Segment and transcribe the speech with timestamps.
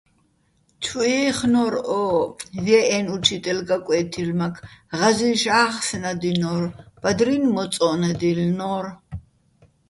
[0.83, 2.03] ჩუ ჲეხნო́რ ო
[2.65, 4.55] ჲე́ჸენო̆ უჩიტელ გაკვე́თილმაქ,
[4.97, 6.63] ღაზი́შ ა́ხსნადინო́რ,
[7.01, 8.85] ბადრინ მოწო́ნადჲელნო́რ.